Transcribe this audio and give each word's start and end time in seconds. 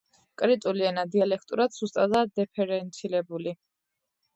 კრიწული 0.41 0.87
ენა 0.87 1.03
დიალექტურად 1.17 1.77
სუსტადაა 1.77 2.33
დიფერენცირებული. 2.41 3.61